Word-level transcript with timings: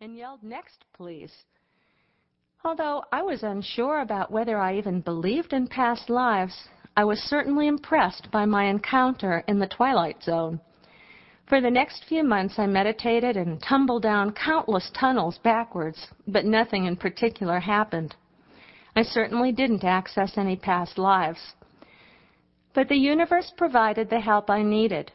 and 0.00 0.16
yelled, 0.16 0.44
Next, 0.44 0.84
please. 0.92 1.32
Although 2.64 3.02
I 3.10 3.20
was 3.22 3.42
unsure 3.42 4.00
about 4.00 4.30
whether 4.30 4.56
I 4.56 4.76
even 4.76 5.00
believed 5.00 5.52
in 5.52 5.66
past 5.66 6.08
lives, 6.08 6.68
I 6.96 7.02
was 7.02 7.18
certainly 7.18 7.66
impressed 7.66 8.30
by 8.30 8.44
my 8.44 8.66
encounter 8.66 9.42
in 9.48 9.58
the 9.58 9.66
Twilight 9.66 10.22
Zone. 10.22 10.60
For 11.48 11.60
the 11.60 11.70
next 11.70 12.04
few 12.04 12.22
months, 12.22 12.60
I 12.60 12.66
meditated 12.66 13.36
and 13.36 13.60
tumbled 13.60 14.04
down 14.04 14.34
countless 14.34 14.88
tunnels 14.90 15.38
backwards, 15.38 16.06
but 16.28 16.44
nothing 16.44 16.84
in 16.84 16.94
particular 16.94 17.58
happened. 17.58 18.14
I 18.94 19.02
certainly 19.02 19.50
didn't 19.50 19.82
access 19.82 20.38
any 20.38 20.54
past 20.54 20.96
lives. 20.96 21.40
But 22.72 22.88
the 22.88 22.94
universe 22.94 23.52
provided 23.56 24.10
the 24.10 24.20
help 24.20 24.48
I 24.48 24.62
needed. 24.62 25.10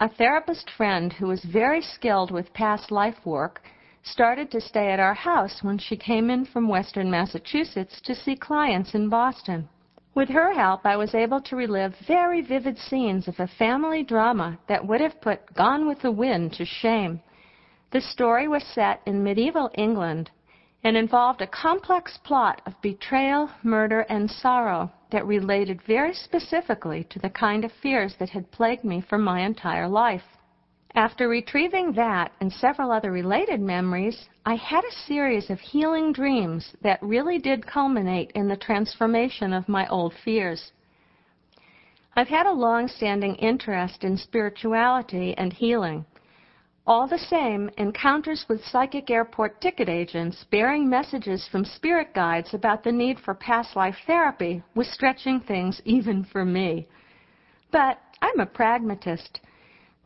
A 0.00 0.08
therapist 0.10 0.68
friend 0.76 1.14
who 1.14 1.28
was 1.28 1.42
very 1.44 1.80
skilled 1.80 2.30
with 2.30 2.52
past 2.52 2.90
life 2.90 3.24
work 3.24 3.62
started 4.02 4.50
to 4.50 4.60
stay 4.60 4.90
at 4.90 5.00
our 5.00 5.14
house 5.14 5.62
when 5.62 5.78
she 5.78 5.96
came 5.96 6.30
in 6.30 6.44
from 6.44 6.68
western 6.68 7.10
Massachusetts 7.10 8.00
to 8.02 8.14
see 8.14 8.36
clients 8.36 8.94
in 8.94 9.08
Boston. 9.08 9.68
With 10.14 10.30
her 10.30 10.52
help, 10.52 10.84
I 10.84 10.96
was 10.96 11.14
able 11.14 11.40
to 11.42 11.56
relive 11.56 11.94
very 12.06 12.40
vivid 12.40 12.78
scenes 12.78 13.28
of 13.28 13.38
a 13.38 13.46
family 13.46 14.02
drama 14.02 14.58
that 14.66 14.86
would 14.86 15.00
have 15.00 15.20
put 15.20 15.54
Gone 15.54 15.86
with 15.86 16.00
the 16.00 16.10
Wind 16.10 16.54
to 16.54 16.64
shame. 16.64 17.20
The 17.92 18.00
story 18.00 18.48
was 18.48 18.64
set 18.64 19.00
in 19.06 19.22
medieval 19.22 19.70
England 19.74 20.30
and 20.84 20.96
involved 20.96 21.40
a 21.40 21.46
complex 21.46 22.18
plot 22.24 22.62
of 22.66 22.80
betrayal, 22.82 23.50
murder, 23.62 24.00
and 24.08 24.30
sorrow 24.30 24.90
that 25.10 25.26
related 25.26 25.82
very 25.82 26.14
specifically 26.14 27.04
to 27.10 27.18
the 27.18 27.30
kind 27.30 27.64
of 27.64 27.72
fears 27.82 28.14
that 28.18 28.30
had 28.30 28.50
plagued 28.50 28.84
me 28.84 29.00
for 29.00 29.18
my 29.18 29.40
entire 29.40 29.88
life. 29.88 30.37
After 30.94 31.28
retrieving 31.28 31.92
that 31.92 32.32
and 32.40 32.52
several 32.52 32.90
other 32.90 33.12
related 33.12 33.60
memories, 33.60 34.28
I 34.46 34.54
had 34.56 34.84
a 34.84 35.04
series 35.06 35.50
of 35.50 35.60
healing 35.60 36.12
dreams 36.12 36.74
that 36.82 37.02
really 37.02 37.38
did 37.38 37.66
culminate 37.66 38.30
in 38.32 38.48
the 38.48 38.56
transformation 38.56 39.52
of 39.52 39.68
my 39.68 39.86
old 39.88 40.14
fears. 40.24 40.72
I've 42.16 42.28
had 42.28 42.46
a 42.46 42.52
long-standing 42.52 43.36
interest 43.36 44.02
in 44.02 44.16
spirituality 44.16 45.36
and 45.36 45.52
healing. 45.52 46.04
All 46.86 47.06
the 47.06 47.18
same, 47.18 47.70
encounters 47.76 48.46
with 48.48 48.64
psychic 48.64 49.10
airport 49.10 49.60
ticket 49.60 49.90
agents 49.90 50.44
bearing 50.50 50.88
messages 50.88 51.46
from 51.48 51.66
spirit 51.66 52.14
guides 52.14 52.54
about 52.54 52.82
the 52.82 52.90
need 52.90 53.20
for 53.20 53.34
past 53.34 53.76
life 53.76 53.98
therapy 54.06 54.62
was 54.74 54.88
stretching 54.88 55.38
things 55.38 55.82
even 55.84 56.24
for 56.24 56.46
me. 56.46 56.88
But 57.70 58.00
I'm 58.22 58.40
a 58.40 58.46
pragmatist. 58.46 59.40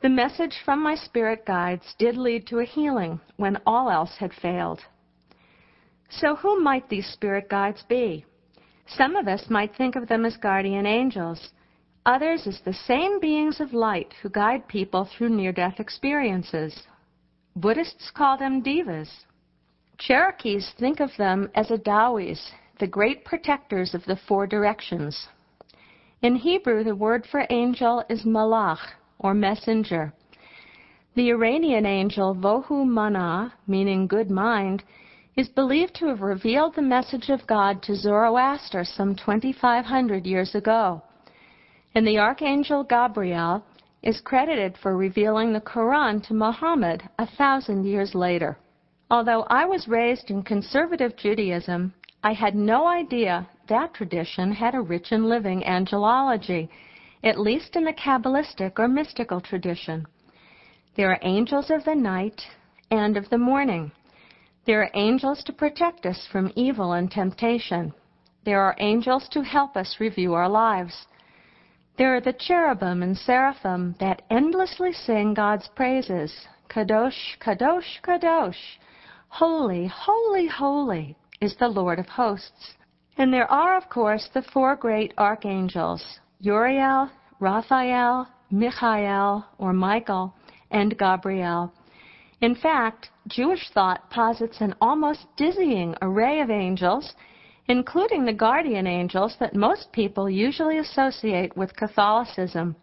The 0.03 0.09
message 0.09 0.57
from 0.65 0.83
my 0.83 0.97
spirit 0.97 1.47
guides 1.47 1.95
did 1.97 2.17
lead 2.17 2.49
to 2.49 2.59
a 2.59 2.65
healing 2.65 3.21
when 3.37 3.63
all 3.65 3.89
else 3.89 4.17
had 4.19 4.35
failed. 4.35 4.81
So 6.11 6.35
who 6.35 6.61
might 6.61 6.89
these 6.89 7.07
spirit 7.07 7.49
guides 7.49 7.85
be? 7.89 8.25
Some 8.87 9.15
of 9.15 9.29
us 9.29 9.49
might 9.49 9.77
think 9.77 9.95
of 9.95 10.09
them 10.09 10.25
as 10.25 10.37
guardian 10.37 10.87
angels, 10.87 11.51
others 12.05 12.49
as 12.49 12.61
the 12.61 12.73
same 12.73 13.21
beings 13.21 13.61
of 13.61 13.73
light 13.73 14.13
who 14.21 14.29
guide 14.29 14.67
people 14.67 15.05
through 15.05 15.29
near-death 15.29 15.79
experiences. 15.79 16.83
Buddhists 17.55 18.11
call 18.11 18.37
them 18.37 18.61
devas. 18.61 19.09
Cherokees 19.99 20.73
think 20.81 20.99
of 20.99 21.17
them 21.17 21.49
as 21.55 21.69
adawis, 21.69 22.51
the 22.81 22.89
great 22.89 23.25
protectors 23.25 23.95
of 23.95 24.05
the 24.07 24.19
four 24.27 24.49
directions. 24.49 25.29
In 26.23 26.35
Hebrew, 26.35 26.83
the 26.83 26.97
word 26.97 27.25
for 27.31 27.47
angel 27.51 28.03
is 28.09 28.25
malach, 28.25 28.81
or 29.23 29.35
messenger. 29.35 30.13
The 31.15 31.31
Iranian 31.31 31.87
angel 31.87 32.35
Vohu 32.35 32.87
Mana, 32.87 33.53
meaning 33.67 34.07
good 34.07 34.31
mind, 34.31 34.83
is 35.37 35.49
believed 35.49 35.95
to 35.97 36.07
have 36.07 36.21
revealed 36.21 36.75
the 36.75 36.83
message 36.83 37.31
of 37.31 37.47
God 37.47 37.83
to 37.83 37.95
Zoroaster 37.95 38.85
some 38.85 39.15
2,500 39.15 40.27
years 40.27 40.55
ago. 40.55 41.03
And 41.95 42.07
the 42.07 42.19
archangel 42.19 42.85
Gabriel 42.85 43.63
is 44.03 44.21
credited 44.21 44.77
for 44.79 44.97
revealing 44.97 45.53
the 45.53 45.61
Quran 45.61 46.27
to 46.27 46.35
Muhammad 46.35 47.03
a 47.19 47.27
thousand 47.27 47.85
years 47.85 48.15
later. 48.15 48.59
Although 49.11 49.43
I 49.49 49.65
was 49.67 49.89
raised 49.89 50.31
in 50.31 50.43
conservative 50.43 51.17
Judaism, 51.17 51.93
I 52.25 52.33
had 52.33 52.55
no 52.55 52.87
idea 52.87 53.47
that 53.69 53.95
tradition 53.95 54.53
had 54.53 54.75
a 54.75 54.81
rich 54.81 55.13
and 55.13 55.29
living 55.29 55.63
angelology 55.63 56.69
at 57.25 57.39
least 57.39 57.77
in 57.77 57.85
the 57.85 57.93
Kabbalistic 57.93 58.79
or 58.79 58.89
mystical 58.89 59.41
tradition. 59.41 60.07
There 60.97 61.11
are 61.11 61.19
angels 61.23 61.71
of 61.71 61.85
the 61.85 61.95
night 61.95 62.43
and 62.91 63.17
of 63.17 63.31
the 63.31 63.39
morning. 63.39 63.93
There 64.67 64.83
are 64.83 64.91
angels 64.95 65.43
to 65.45 65.53
protect 65.53 66.05
us 66.05 66.27
from 66.31 66.53
evil 66.57 66.93
and 66.93 67.11
temptation. 67.11 67.93
There 68.45 68.61
are 68.61 68.77
angels 68.79 69.29
to 69.31 69.43
help 69.43 69.77
us 69.77 70.01
review 70.01 70.35
our 70.35 70.49
lives. 70.49 71.07
There 71.97 72.15
are 72.17 72.21
the 72.21 72.33
cherubim 72.33 73.03
and 73.03 73.17
seraphim 73.17 73.95
that 74.01 74.23
endlessly 74.31 74.93
sing 74.93 75.35
God's 75.35 75.69
praises. 75.69 76.33
Kadosh, 76.69 77.39
Kadosh, 77.41 78.01
Kadosh. 78.03 78.79
Holy, 79.29 79.87
holy, 79.87 80.47
holy 80.47 81.17
is 81.41 81.55
the 81.57 81.69
Lord 81.69 81.99
of 81.99 82.09
hosts. 82.09 82.75
And 83.17 83.33
there 83.33 83.51
are, 83.51 83.77
of 83.77 83.89
course, 83.89 84.29
the 84.33 84.43
four 84.43 84.75
great 84.75 85.13
archangels 85.19 86.21
Uriel, 86.45 87.09
Raphael, 87.39 88.27
Michael, 88.51 89.45
or 89.59 89.73
Michael, 89.73 90.35
and 90.73 90.99
Gabriel. 90.99 91.73
In 92.41 92.57
fact, 92.57 93.11
Jewish 93.29 93.71
thought 93.71 94.11
posits 94.11 94.61
an 94.61 94.75
almost 94.81 95.25
dizzying 95.37 95.95
array 96.03 96.41
of 96.41 96.51
angels, 96.51 97.15
including 97.69 98.25
the 98.25 98.33
guardian 98.33 98.89
angels 98.89 99.37
that 99.39 99.55
most 99.55 99.93
people 99.93 100.29
usually 100.29 100.79
associate 100.79 101.57
with 101.57 101.77
Catholicism. 101.77 102.75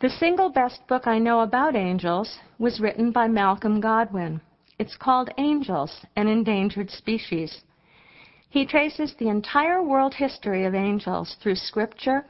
The 0.00 0.08
single 0.08 0.48
best 0.48 0.80
book 0.88 1.06
I 1.06 1.18
know 1.18 1.40
about 1.40 1.76
angels 1.76 2.38
was 2.58 2.80
written 2.80 3.12
by 3.12 3.28
Malcolm 3.28 3.78
Godwin. 3.78 4.40
It's 4.78 4.96
called 4.96 5.28
Angels, 5.36 6.06
an 6.16 6.28
Endangered 6.28 6.88
Species. 6.90 7.62
He 8.48 8.64
traces 8.64 9.14
the 9.14 9.28
entire 9.28 9.82
world 9.82 10.14
history 10.14 10.64
of 10.64 10.74
angels 10.74 11.36
through 11.42 11.56
scripture, 11.56 12.24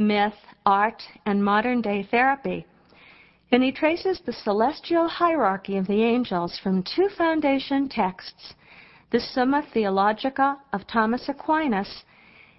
myth, 0.00 0.34
art, 0.64 1.02
and 1.26 1.44
modern 1.44 1.82
day 1.82 2.02
therapy. 2.10 2.66
And 3.52 3.62
he 3.62 3.70
traces 3.70 4.20
the 4.20 4.32
celestial 4.32 5.06
hierarchy 5.08 5.76
of 5.76 5.86
the 5.86 6.02
angels 6.02 6.58
from 6.62 6.82
two 6.82 7.08
foundation 7.16 7.88
texts, 7.88 8.54
the 9.10 9.20
Summa 9.20 9.62
Theologica 9.72 10.58
of 10.72 10.86
Thomas 10.86 11.28
Aquinas 11.28 12.04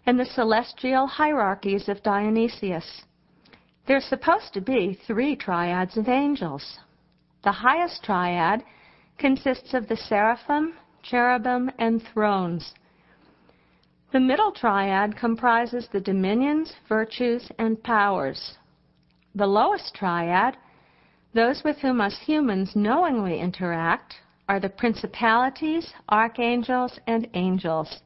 and 0.05 0.19
the 0.19 0.25
Celestial 0.25 1.07
Hierarchies 1.07 1.89
of 1.89 2.03
Dionysius. 2.03 3.03
There's 3.87 4.05
supposed 4.05 4.53
to 4.53 4.61
be 4.61 4.99
three 5.07 5.35
triads 5.35 5.97
of 5.97 6.07
angels. 6.07 6.79
The 7.43 7.51
highest 7.51 8.03
triad 8.03 8.63
consists 9.17 9.73
of 9.73 9.87
the 9.87 9.97
seraphim, 9.97 10.73
cherubim, 11.01 11.71
and 11.79 12.03
thrones. 12.13 12.73
The 14.11 14.19
middle 14.19 14.51
triad 14.51 15.15
comprises 15.15 15.87
the 15.87 16.01
dominions, 16.01 16.73
virtues, 16.89 17.49
and 17.57 17.81
powers. 17.81 18.57
The 19.35 19.47
lowest 19.47 19.95
triad, 19.95 20.57
those 21.33 21.63
with 21.63 21.77
whom 21.77 22.01
us 22.01 22.19
humans 22.19 22.75
knowingly 22.75 23.39
interact, 23.39 24.15
are 24.49 24.59
the 24.59 24.67
principalities, 24.67 25.93
archangels, 26.09 26.99
and 27.07 27.29
angels. 27.35 28.01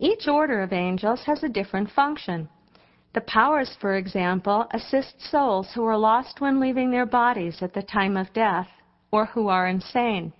Each 0.00 0.26
order 0.26 0.62
of 0.62 0.72
angels 0.72 1.22
has 1.26 1.44
a 1.44 1.48
different 1.48 1.90
function. 1.90 2.48
The 3.14 3.20
powers, 3.20 3.76
for 3.80 3.94
example, 3.94 4.66
assist 4.72 5.22
souls 5.30 5.70
who 5.74 5.84
are 5.84 5.96
lost 5.96 6.40
when 6.40 6.58
leaving 6.58 6.90
their 6.90 7.06
bodies 7.06 7.62
at 7.62 7.72
the 7.72 7.82
time 7.82 8.16
of 8.16 8.32
death 8.32 8.68
or 9.12 9.26
who 9.26 9.46
are 9.46 9.68
insane. 9.68 10.32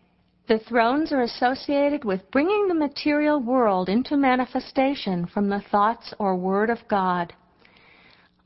The 0.48 0.58
thrones 0.58 1.12
are 1.12 1.20
associated 1.20 2.06
with 2.06 2.30
bringing 2.30 2.68
the 2.68 2.74
material 2.74 3.38
world 3.38 3.90
into 3.90 4.16
manifestation 4.16 5.26
from 5.26 5.50
the 5.50 5.60
thoughts 5.60 6.14
or 6.18 6.36
word 6.36 6.70
of 6.70 6.88
God. 6.88 7.34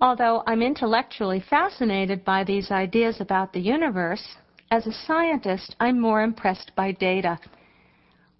Although 0.00 0.42
I'm 0.44 0.62
intellectually 0.62 1.38
fascinated 1.38 2.24
by 2.24 2.42
these 2.42 2.72
ideas 2.72 3.20
about 3.20 3.52
the 3.52 3.60
universe, 3.60 4.34
as 4.68 4.84
a 4.88 4.92
scientist, 4.92 5.76
I'm 5.78 6.00
more 6.00 6.22
impressed 6.22 6.74
by 6.74 6.90
data. 6.90 7.38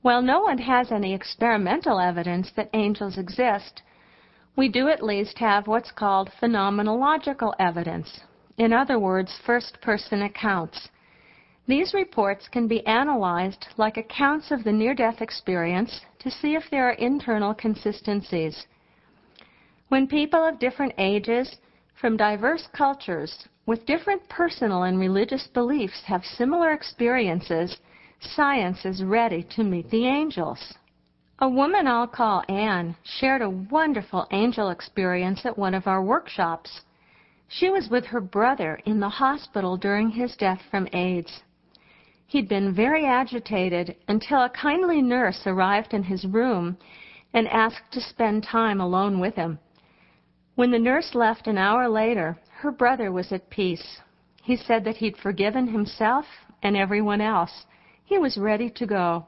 While 0.00 0.22
no 0.22 0.40
one 0.40 0.58
has 0.58 0.90
any 0.90 1.14
experimental 1.14 2.00
evidence 2.00 2.50
that 2.56 2.70
angels 2.72 3.16
exist, 3.16 3.82
we 4.56 4.68
do 4.68 4.88
at 4.88 5.04
least 5.04 5.38
have 5.38 5.68
what's 5.68 5.92
called 5.92 6.32
phenomenological 6.40 7.54
evidence. 7.60 8.22
In 8.58 8.72
other 8.72 8.98
words, 8.98 9.38
first 9.46 9.80
person 9.80 10.22
accounts. 10.22 10.88
These 11.66 11.94
reports 11.94 12.48
can 12.48 12.66
be 12.66 12.86
analyzed 12.86 13.68
like 13.76 13.96
accounts 13.96 14.50
of 14.50 14.64
the 14.64 14.72
near-death 14.72 15.22
experience 15.22 16.00
to 16.18 16.30
see 16.30 16.54
if 16.54 16.68
there 16.70 16.88
are 16.88 16.92
internal 16.92 17.54
consistencies. 17.54 18.66
When 19.88 20.06
people 20.06 20.44
of 20.44 20.58
different 20.58 20.94
ages, 20.98 21.56
from 21.94 22.16
diverse 22.16 22.66
cultures, 22.72 23.48
with 23.66 23.86
different 23.86 24.28
personal 24.28 24.82
and 24.82 24.98
religious 24.98 25.46
beliefs 25.46 26.02
have 26.04 26.24
similar 26.24 26.72
experiences, 26.72 27.78
Science 28.24 28.84
is 28.84 29.02
ready 29.02 29.42
to 29.42 29.64
meet 29.64 29.90
the 29.90 30.06
angels. 30.06 30.74
A 31.40 31.48
woman 31.48 31.88
I'll 31.88 32.06
call 32.06 32.44
Anne 32.48 32.94
shared 33.02 33.42
a 33.42 33.50
wonderful 33.50 34.28
angel 34.30 34.70
experience 34.70 35.44
at 35.44 35.58
one 35.58 35.74
of 35.74 35.88
our 35.88 36.02
workshops. 36.02 36.82
She 37.48 37.68
was 37.68 37.90
with 37.90 38.06
her 38.06 38.20
brother 38.20 38.80
in 38.84 39.00
the 39.00 39.08
hospital 39.08 39.76
during 39.76 40.10
his 40.10 40.36
death 40.36 40.62
from 40.70 40.88
AIDS. 40.92 41.42
He'd 42.32 42.48
been 42.48 42.72
very 42.72 43.04
agitated 43.04 43.94
until 44.08 44.42
a 44.42 44.48
kindly 44.48 45.02
nurse 45.02 45.42
arrived 45.46 45.92
in 45.92 46.02
his 46.02 46.24
room 46.24 46.78
and 47.34 47.46
asked 47.48 47.92
to 47.92 48.00
spend 48.00 48.42
time 48.42 48.80
alone 48.80 49.20
with 49.20 49.34
him. 49.34 49.58
When 50.54 50.70
the 50.70 50.78
nurse 50.78 51.14
left 51.14 51.46
an 51.46 51.58
hour 51.58 51.90
later, 51.90 52.38
her 52.60 52.72
brother 52.72 53.12
was 53.12 53.32
at 53.32 53.50
peace. 53.50 54.00
He 54.42 54.56
said 54.56 54.82
that 54.84 54.96
he'd 54.96 55.18
forgiven 55.18 55.66
himself 55.66 56.24
and 56.62 56.74
everyone 56.74 57.20
else. 57.20 57.66
He 58.02 58.16
was 58.16 58.38
ready 58.38 58.70
to 58.70 58.86
go. 58.86 59.26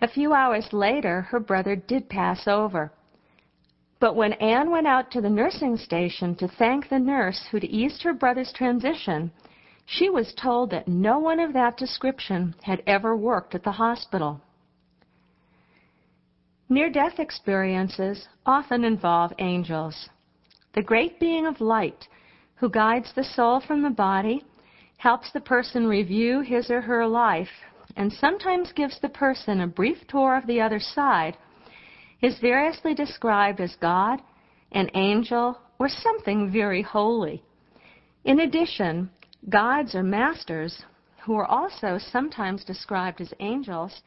A 0.00 0.08
few 0.08 0.32
hours 0.32 0.72
later, 0.72 1.20
her 1.30 1.40
brother 1.40 1.76
did 1.76 2.08
pass 2.08 2.48
over. 2.48 2.90
But 4.00 4.16
when 4.16 4.32
Anne 4.32 4.70
went 4.70 4.86
out 4.86 5.10
to 5.10 5.20
the 5.20 5.28
nursing 5.28 5.76
station 5.76 6.34
to 6.36 6.48
thank 6.48 6.88
the 6.88 6.98
nurse 6.98 7.48
who'd 7.50 7.64
eased 7.64 8.02
her 8.02 8.14
brother's 8.14 8.54
transition, 8.54 9.30
she 9.90 10.10
was 10.10 10.34
told 10.34 10.68
that 10.68 10.86
no 10.86 11.18
one 11.18 11.40
of 11.40 11.54
that 11.54 11.78
description 11.78 12.54
had 12.62 12.82
ever 12.86 13.16
worked 13.16 13.54
at 13.54 13.64
the 13.64 13.72
hospital. 13.72 14.38
Near-death 16.68 17.18
experiences 17.18 18.28
often 18.44 18.84
involve 18.84 19.32
angels. 19.38 20.10
The 20.74 20.82
great 20.82 21.18
being 21.18 21.46
of 21.46 21.62
light 21.62 22.06
who 22.56 22.68
guides 22.68 23.14
the 23.14 23.24
soul 23.24 23.60
from 23.66 23.82
the 23.82 23.88
body 23.88 24.44
helps 24.98 25.32
the 25.32 25.40
person 25.40 25.86
review 25.86 26.40
his 26.40 26.70
or 26.70 26.82
her 26.82 27.06
life 27.06 27.48
and 27.96 28.12
sometimes 28.12 28.72
gives 28.72 29.00
the 29.00 29.08
person 29.08 29.62
a 29.62 29.66
brief 29.66 30.06
tour 30.06 30.36
of 30.36 30.46
the 30.46 30.60
other 30.60 30.80
side, 30.80 31.38
is 32.20 32.38
variously 32.40 32.92
described 32.92 33.58
as 33.58 33.74
God, 33.76 34.20
an 34.72 34.90
angel, 34.92 35.58
or 35.78 35.88
something 35.88 36.50
very 36.52 36.82
holy. 36.82 37.42
In 38.24 38.40
addition, 38.40 39.08
gods 39.48 39.94
or 39.94 40.02
masters, 40.02 40.82
who 41.22 41.34
are 41.36 41.46
also 41.46 41.98
sometimes 41.98 42.64
described 42.64 43.20
as 43.20 43.32
angels, 43.40 44.02